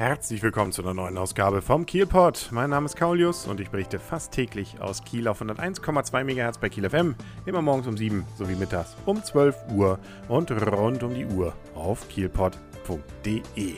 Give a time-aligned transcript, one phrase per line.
[0.00, 2.48] Herzlich willkommen zu einer neuen Ausgabe vom Kielpot.
[2.52, 6.70] Mein Name ist Kaulius und ich berichte fast täglich aus Kiel auf 101,2 MHz bei
[6.70, 7.14] Kiel FM.
[7.44, 12.08] Immer morgens um 7 sowie mittags um 12 Uhr und rund um die Uhr auf
[12.08, 13.74] kielpot.de.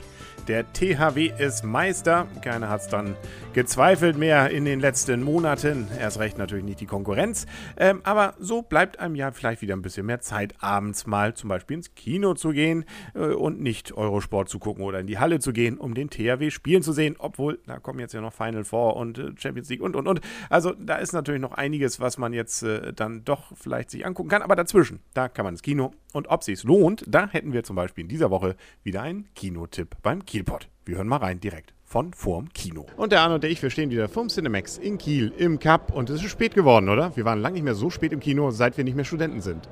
[0.49, 2.27] Der THW ist Meister.
[2.43, 3.15] Keiner hat es dann
[3.53, 5.87] gezweifelt mehr in den letzten Monaten.
[6.01, 7.47] Erst recht natürlich nicht die Konkurrenz.
[7.77, 11.49] Ähm, aber so bleibt einem ja vielleicht wieder ein bisschen mehr Zeit, abends mal zum
[11.49, 12.85] Beispiel ins Kino zu gehen
[13.15, 16.51] äh, und nicht Eurosport zu gucken oder in die Halle zu gehen, um den THW
[16.51, 17.15] spielen zu sehen.
[17.21, 20.21] Obwohl, da kommen jetzt ja noch Final Four und äh, Champions League und und und.
[20.51, 24.29] Also da ist natürlich noch einiges, was man jetzt äh, dann doch vielleicht sich angucken
[24.31, 24.43] kann.
[24.43, 25.93] Aber dazwischen, da kann man ins Kino.
[26.13, 29.97] Und ob sich's lohnt, da hätten wir zum Beispiel in dieser Woche wieder einen Kinotipp
[30.03, 30.69] beim Kielpot.
[30.85, 32.87] Wir hören mal rein direkt von vorm Kino.
[32.97, 35.93] Und der Arne und der ich, wir stehen wieder vorm Cinemax in Kiel im Cup
[35.93, 37.15] und es ist spät geworden, oder?
[37.17, 39.69] Wir waren lange nicht mehr so spät im Kino, seit wir nicht mehr Studenten sind.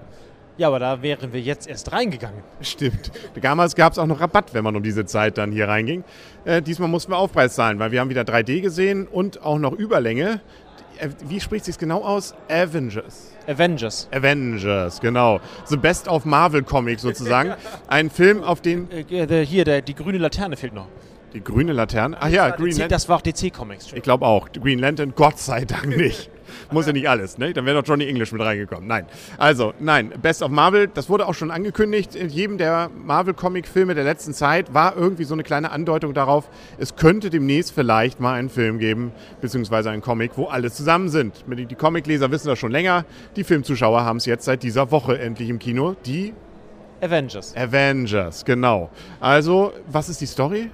[0.58, 2.42] Ja, aber da wären wir jetzt erst reingegangen.
[2.60, 3.10] Stimmt.
[3.40, 6.04] Damals gab es auch noch Rabatt, wenn man um diese Zeit dann hier reinging.
[6.44, 9.72] Äh, diesmal mussten wir Aufpreis zahlen, weil wir haben wieder 3D gesehen und auch noch
[9.72, 10.42] Überlänge.
[11.00, 12.34] Äh, wie spricht sich genau aus?
[12.48, 13.32] Avengers.
[13.46, 14.08] Avengers.
[14.12, 15.40] Avengers, genau.
[15.66, 17.54] The Best of Marvel Comics sozusagen.
[17.88, 18.88] Ein Film, auf den.
[18.90, 20.86] Äh, hier, der, die grüne Laterne fehlt noch.
[21.32, 22.16] Die grüne Laterne?
[22.20, 22.88] Ach ja, Green Lantern.
[22.88, 23.92] Das war auch DC Comics.
[23.92, 24.50] Ich glaube auch.
[24.52, 26.30] Green Lantern, Gott sei Dank nicht.
[26.70, 27.52] Muss ja nicht alles, ne?
[27.52, 28.86] Dann wäre doch Johnny English mit reingekommen.
[28.86, 29.06] Nein.
[29.38, 30.12] Also, nein.
[30.20, 32.14] Best of Marvel, das wurde auch schon angekündigt.
[32.14, 36.96] In jedem der Marvel-Comic-Filme der letzten Zeit war irgendwie so eine kleine Andeutung darauf, es
[36.96, 41.44] könnte demnächst vielleicht mal einen Film geben, beziehungsweise einen Comic, wo alle zusammen sind.
[41.46, 43.04] Die Comicleser wissen das schon länger.
[43.36, 45.96] Die Filmzuschauer haben es jetzt seit dieser Woche endlich im Kino.
[46.06, 46.32] Die
[47.00, 47.56] Avengers.
[47.56, 48.90] Avengers, genau.
[49.20, 50.70] Also, was ist die Story?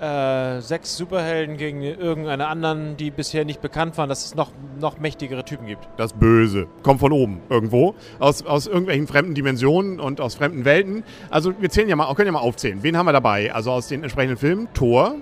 [0.00, 4.98] Äh, sechs Superhelden gegen irgendeine anderen, die bisher nicht bekannt waren, dass es noch, noch
[4.98, 5.88] mächtigere Typen gibt.
[5.96, 6.66] Das Böse.
[6.82, 7.94] Kommt von oben irgendwo.
[8.18, 11.04] Aus, aus irgendwelchen fremden Dimensionen und aus fremden Welten.
[11.30, 12.82] Also wir zählen ja mal, können ja mal aufzählen.
[12.82, 13.52] Wen haben wir dabei?
[13.52, 14.68] Also aus den entsprechenden Filmen.
[14.74, 15.16] Thor.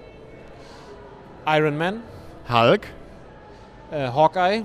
[1.46, 2.00] Iron Man.
[2.48, 2.86] Hulk.
[3.90, 4.64] Äh, Hawkeye.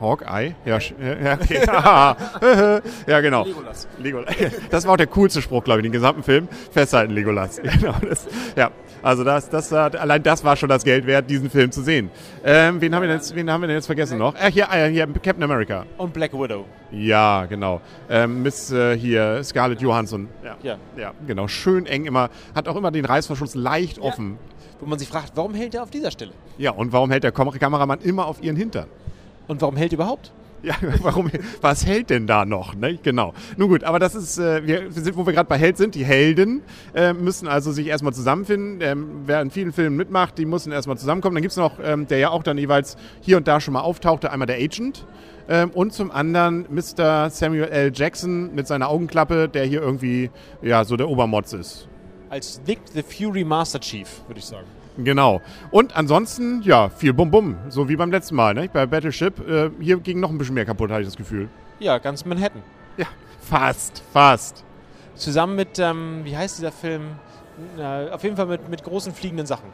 [0.00, 0.54] Hawkeye?
[0.64, 1.66] Ja, ja, okay.
[3.06, 3.44] ja, genau.
[3.44, 3.88] Legolas.
[3.98, 4.34] Legolas.
[4.70, 6.48] Das war auch der coolste Spruch, glaube ich, den gesamten Film.
[6.70, 7.60] Festhalten, Legolas.
[7.80, 8.70] Genau, das, ja,
[9.02, 12.10] also das, das, allein das war schon das Geld wert, diesen Film zu sehen.
[12.44, 14.34] Ähm, wen, haben wir jetzt, wen haben wir denn jetzt vergessen noch?
[14.34, 15.86] Äh, hier, äh, hier, Captain America.
[15.98, 16.64] Und Black Widow.
[16.90, 17.80] Ja, genau.
[18.08, 20.28] Ähm, Miss äh, hier, Scarlett Johansson.
[20.44, 20.56] Ja.
[20.62, 20.78] ja.
[20.96, 21.14] ja.
[21.26, 21.48] genau.
[21.48, 22.30] Schön eng immer.
[22.54, 24.02] Hat auch immer den Reißverschluss leicht ja.
[24.02, 24.38] offen.
[24.80, 26.32] Wo man sich fragt, warum hält er auf dieser Stelle?
[26.56, 28.86] Ja, und warum hält der Kameramann immer auf ihren Hintern?
[29.50, 30.30] Und warum hält überhaupt?
[30.62, 31.28] Ja, warum,
[31.60, 32.76] was hält denn da noch?
[32.76, 33.00] Ne?
[33.02, 33.34] Genau.
[33.56, 35.96] Nun gut, aber das ist, äh, wir sind, wo wir gerade bei Held sind.
[35.96, 36.62] Die Helden
[36.94, 38.78] äh, müssen also sich erstmal zusammenfinden.
[38.80, 41.34] Ähm, wer in vielen Filmen mitmacht, die müssen erstmal zusammenkommen.
[41.34, 43.80] Dann gibt es noch, ähm, der ja auch dann jeweils hier und da schon mal
[43.80, 45.04] auftauchte, einmal der Agent.
[45.48, 47.28] Ähm, und zum anderen Mr.
[47.30, 47.90] Samuel L.
[47.92, 50.30] Jackson mit seiner Augenklappe, der hier irgendwie
[50.62, 51.88] ja so der Obermotz ist.
[52.28, 54.68] Als Nick the Fury Master Chief, würde ich sagen.
[55.04, 55.40] Genau.
[55.70, 58.54] Und ansonsten, ja, viel Bum-Bum, so wie beim letzten Mal.
[58.54, 58.68] Ne?
[58.72, 61.48] Bei Battleship, äh, hier ging noch ein bisschen mehr kaputt, hatte ich das Gefühl.
[61.78, 62.62] Ja, ganz Manhattan.
[62.96, 63.06] Ja,
[63.40, 64.64] fast, fast.
[65.14, 67.02] Zusammen mit, ähm, wie heißt dieser Film?
[67.78, 69.68] Äh, auf jeden Fall mit, mit großen fliegenden Sachen.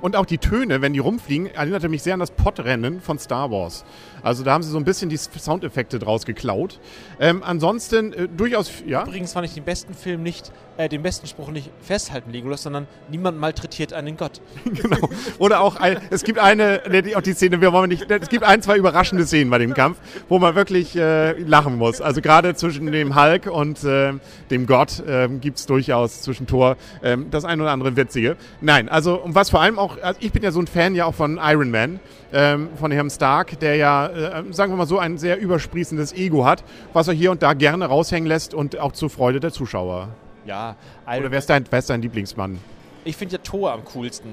[0.00, 3.50] Und auch die Töne, wenn die rumfliegen, erinnerte mich sehr an das Podrennen von Star
[3.50, 3.84] Wars.
[4.22, 6.78] Also da haben sie so ein bisschen die Soundeffekte draus geklaut.
[7.18, 9.02] Ähm, ansonsten äh, durchaus, ja.
[9.02, 12.86] Übrigens fand ich den besten Film nicht, äh, den besten Spruch nicht festhalten, Legolas, sondern
[13.10, 14.40] niemand malträtiert einen Gott.
[14.64, 15.08] genau.
[15.38, 16.82] Oder auch, ein, es gibt eine,
[17.16, 19.98] auch die Szene, wir wollen nicht, es gibt ein, zwei überraschende Szenen bei dem Kampf,
[20.28, 22.00] wo man wirklich äh, lachen muss.
[22.00, 24.12] Also gerade zwischen dem Hulk und äh,
[24.50, 28.36] dem Gott ähm, gibt es durchaus zwischen Thor ähm, das ein oder andere Witzige.
[28.60, 31.04] Nein, also und was vor allem auch, also ich bin ja so ein Fan ja
[31.04, 32.00] auch von Iron Man,
[32.32, 36.44] ähm, von Herrn Stark, der ja, äh, sagen wir mal so, ein sehr übersprießendes Ego
[36.44, 40.08] hat, was er hier und da gerne raushängen lässt und auch zur Freude der Zuschauer.
[40.44, 40.76] Ja,
[41.06, 42.58] Iron Oder wer ist dein, wer ist dein Lieblingsmann?
[43.04, 44.30] Ich finde ja Thor am coolsten.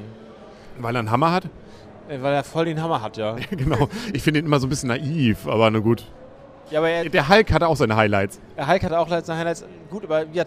[0.80, 1.46] Weil er einen Hammer hat?
[2.08, 3.36] Äh, weil er voll den Hammer hat, ja.
[3.52, 3.90] genau.
[4.14, 6.06] Ich finde ihn immer so ein bisschen naiv, aber na gut.
[6.72, 8.40] Ja, aber er, der Hulk hatte auch seine Highlights.
[8.56, 9.66] Der Hulk hatte auch seine Highlights.
[9.90, 10.46] Gut, aber ja,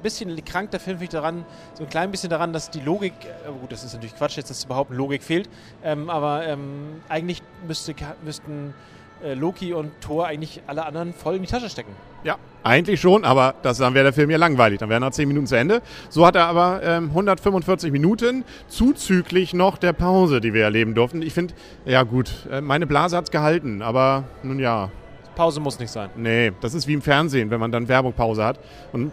[0.00, 1.44] bisschen krank der Film finde ich daran,
[1.74, 4.50] so ein klein bisschen daran, dass die Logik, äh, gut, das ist natürlich Quatsch, jetzt
[4.50, 5.48] dass überhaupt Logik fehlt,
[5.84, 7.94] ähm, aber ähm, eigentlich müsste,
[8.24, 8.74] müssten
[9.22, 11.92] äh, Loki und Thor eigentlich alle anderen voll in die Tasche stecken.
[12.24, 14.78] Ja, eigentlich schon, aber das, dann wäre der Film ja langweilig.
[14.78, 15.82] Dann wären noch 10 Minuten zu Ende.
[16.08, 21.22] So hat er aber ähm, 145 Minuten, zuzüglich noch der Pause, die wir erleben durften.
[21.22, 21.54] Ich finde,
[21.84, 24.90] ja gut, äh, meine Blase hat es gehalten, aber nun ja.
[25.34, 26.10] Pause muss nicht sein.
[26.16, 28.58] Nee, das ist wie im Fernsehen, wenn man dann Werbungpause hat.
[28.92, 29.12] Und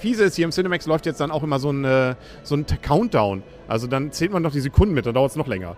[0.00, 2.66] fiese ist, hier im Cinemax läuft jetzt dann auch immer so ein, äh, so ein
[2.66, 3.42] Countdown.
[3.68, 5.76] Also dann zählt man noch die Sekunden mit, dann dauert es noch länger.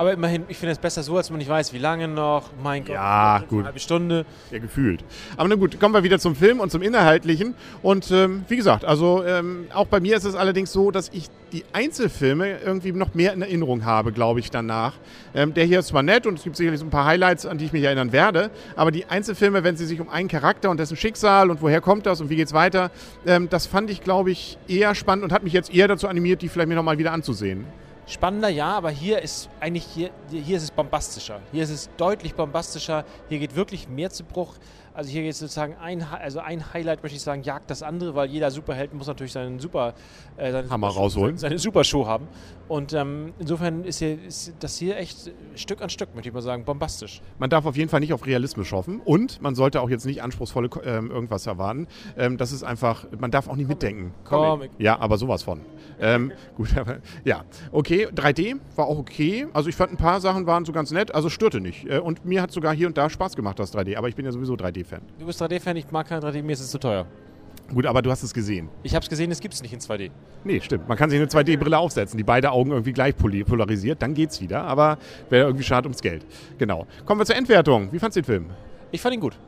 [0.00, 2.48] Aber immerhin, ich finde es besser so, als man nicht weiß, wie lange noch.
[2.62, 3.58] Mein Gott, Ja, gut.
[3.58, 4.24] eine halbe Stunde.
[4.50, 5.04] Ja, gefühlt.
[5.36, 7.54] Aber na gut, kommen wir wieder zum Film und zum Inhaltlichen.
[7.82, 11.26] Und ähm, wie gesagt, also ähm, auch bei mir ist es allerdings so, dass ich
[11.52, 14.94] die Einzelfilme irgendwie noch mehr in Erinnerung habe, glaube ich, danach.
[15.34, 17.58] Ähm, der hier ist zwar nett und es gibt sicherlich so ein paar Highlights, an
[17.58, 20.80] die ich mich erinnern werde, aber die Einzelfilme, wenn sie sich um einen Charakter und
[20.80, 22.90] dessen Schicksal und woher kommt das und wie geht's weiter,
[23.26, 26.40] ähm, das fand ich, glaube ich, eher spannend und hat mich jetzt eher dazu animiert,
[26.40, 27.66] die vielleicht mir nochmal wieder anzusehen.
[28.06, 31.40] Spannender, ja, aber hier ist eigentlich, hier, hier ist es bombastischer.
[31.52, 33.04] Hier ist es deutlich bombastischer.
[33.28, 34.54] Hier geht wirklich mehr zu Bruch.
[34.92, 38.28] Also hier geht sozusagen ein, also ein Highlight, möchte ich sagen, jagt das andere, weil
[38.28, 39.94] jeder Superheld muss natürlich seinen Super,
[40.36, 41.38] äh, seine Hammer Super- rausholen.
[41.38, 42.26] seine Supershow haben.
[42.66, 46.40] Und ähm, insofern ist, hier, ist das hier echt Stück an Stück, möchte ich mal
[46.42, 47.22] sagen, bombastisch.
[47.38, 50.22] Man darf auf jeden Fall nicht auf Realismus hoffen und man sollte auch jetzt nicht
[50.22, 51.86] anspruchsvolle ähm, irgendwas erwarten.
[52.18, 54.12] Ähm, das ist einfach, man darf auch nicht mitdenken.
[54.24, 54.72] Comic.
[54.78, 55.60] Ja, aber sowas von.
[56.00, 57.44] Ähm, gut, aber ja.
[57.70, 59.46] Okay, 3D war auch okay.
[59.52, 61.88] Also ich fand ein paar Sachen waren so ganz nett, also störte nicht.
[61.88, 63.96] Äh, und mir hat sogar hier und da Spaß gemacht, das 3D.
[63.96, 65.00] Aber ich bin ja sowieso 3D-Fan.
[65.18, 67.06] Du bist 3D-Fan, ich mag kein 3D, mir ist es zu teuer.
[67.72, 68.68] Gut, aber du hast es gesehen.
[68.82, 70.10] Ich habe es gesehen, es gibt es nicht in 2D.
[70.42, 70.88] Nee, stimmt.
[70.88, 74.64] Man kann sich eine 2D-Brille aufsetzen, die beide Augen irgendwie gleich polarisiert, dann geht's wieder.
[74.64, 74.98] Aber
[75.28, 76.26] wäre irgendwie schade ums Geld.
[76.58, 76.86] Genau.
[77.04, 77.92] Kommen wir zur Endwertung.
[77.92, 78.46] Wie fandst du den Film?
[78.90, 79.38] Ich fand ihn gut.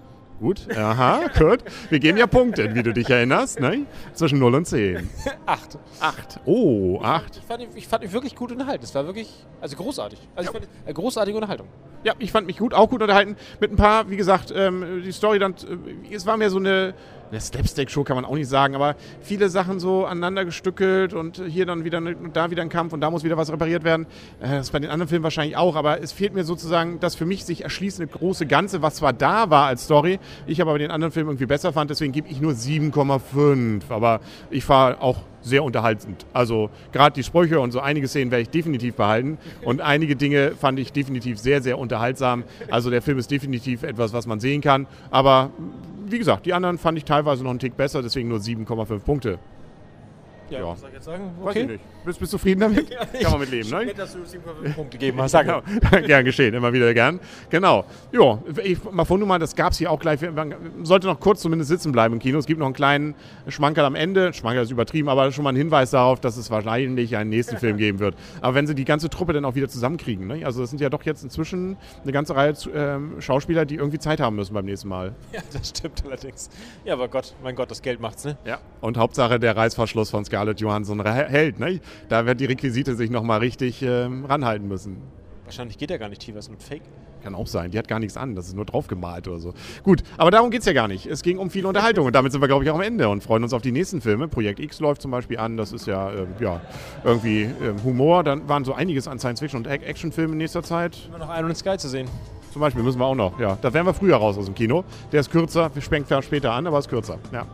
[0.43, 1.61] Gut, aha, gut.
[1.89, 3.87] Wir geben ja Punkte, wie du dich erinnerst, ne?
[4.13, 5.09] Zwischen 0 und 10.
[5.47, 5.79] Acht.
[6.01, 6.41] 8.
[6.47, 7.37] Oh, 8.
[7.37, 8.83] Ich fand, ich fand ihn wirklich gut unterhalten.
[8.83, 10.19] Es war wirklich, also großartig.
[10.35, 11.69] Also ich fand, äh, großartige Unterhaltung.
[12.03, 13.37] Ja, ich fand mich gut, auch gut unterhalten.
[13.61, 16.95] Mit ein paar, wie gesagt, ähm, die Story dann, äh, es war mehr so eine
[17.41, 21.85] Slapstick-Show kann man auch nicht sagen, aber viele Sachen so aneinander gestückelt und hier dann
[21.85, 22.01] wieder
[22.33, 24.07] da wieder ein Kampf und da muss wieder was repariert werden.
[24.41, 27.15] Äh, das ist bei den anderen Filmen wahrscheinlich auch, aber es fehlt mir sozusagen das
[27.15, 30.79] für mich sich erschließende große Ganze, was zwar da war als Story, ich aber bei
[30.79, 33.83] den anderen Filmen irgendwie besser fand, deswegen gebe ich nur 7,5.
[33.89, 34.21] Aber
[34.51, 36.25] ich war auch sehr unterhaltend.
[36.33, 40.53] Also gerade die Sprüche und so einige Szenen werde ich definitiv behalten und einige Dinge
[40.53, 42.45] fand ich definitiv sehr, sehr unterhaltsam.
[42.71, 44.87] Also der Film ist definitiv etwas, was man sehen kann.
[45.11, 45.51] Aber
[46.13, 49.39] wie gesagt, die anderen fand ich teilweise noch einen Tick besser, deswegen nur 7,5 Punkte.
[50.61, 50.69] Ja.
[50.69, 51.31] was soll ich jetzt sagen?
[51.41, 52.05] Weiß ich nicht.
[52.05, 52.91] Bist, du zufrieden damit?
[53.23, 53.85] Kann man mit leben, ne?
[53.87, 55.33] Nett, dass du 7,5 Punkte gegeben hast.
[55.35, 55.63] Danke.
[55.91, 56.07] Genau.
[56.07, 57.21] gern geschehen, immer wieder gern.
[57.51, 57.85] Genau.
[58.13, 60.21] Jo, ich mal von mal, das gab es hier auch gleich.
[60.21, 62.39] Man sollte noch kurz zumindest sitzen bleiben im Kino.
[62.39, 63.15] Es gibt noch einen kleinen
[63.49, 64.33] Schmankerl am Ende.
[64.33, 67.77] Schmankerl ist übertrieben, aber schon mal ein Hinweis darauf, dass es wahrscheinlich einen nächsten Film
[67.77, 68.15] geben wird.
[68.41, 70.45] Aber wenn sie die ganze Truppe dann auch wieder zusammenkriegen, ne?
[70.45, 74.21] Also das sind ja doch jetzt inzwischen eine ganze Reihe ähm, Schauspieler, die irgendwie Zeit
[74.21, 75.15] haben müssen beim nächsten Mal.
[75.33, 76.51] Ja, das stimmt allerdings.
[76.85, 78.37] Ja, aber Gott, mein Gott, das Geld macht's, ne?
[78.45, 78.59] Ja.
[78.81, 81.81] Und Hauptsache der Reißverschluss von Scarlett Johansson hält, ne?
[82.09, 84.97] Da wird die Requisite sich nochmal richtig ähm, ranhalten müssen.
[85.45, 86.83] Wahrscheinlich geht er gar nicht tiefer, ist nur Fake.
[87.23, 87.71] Kann auch sein.
[87.71, 88.35] Die hat gar nichts an.
[88.35, 89.55] Das ist nur draufgemalt oder so.
[89.85, 91.07] Gut, aber darum geht es ja gar nicht.
[91.07, 93.23] Es ging um viel Unterhaltung und damit sind wir, glaube ich, auch am Ende und
[93.23, 94.27] freuen uns auf die nächsten Filme.
[94.27, 95.57] Projekt X läuft zum Beispiel an.
[95.57, 96.61] Das ist ja, ähm, ja
[97.05, 98.25] irgendwie ähm, Humor.
[98.25, 100.99] Dann waren so einiges an Science-Fiction und Ac- Actionfilmen in nächster Zeit.
[101.07, 102.09] Immer noch Iron Sky zu sehen.
[102.53, 103.39] Zum Beispiel müssen wir auch noch.
[103.41, 104.85] Ja, da wären wir früher raus aus dem Kino.
[105.11, 105.71] Der ist kürzer.
[105.75, 107.19] Wir zwar später an, aber ist kürzer.
[107.33, 107.47] Ja.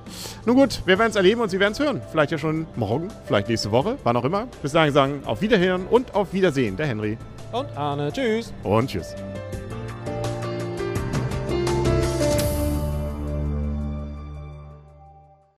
[0.44, 2.02] Nun gut, wir werden es erleben und Sie werden es hören.
[2.10, 4.48] Vielleicht ja schon morgen, vielleicht nächste Woche, wann auch immer.
[4.60, 6.76] Bis dahin sagen auf Wiederhören und auf Wiedersehen.
[6.76, 7.16] Der Henry.
[7.52, 8.52] Und Arne, tschüss.
[8.64, 9.14] Und tschüss.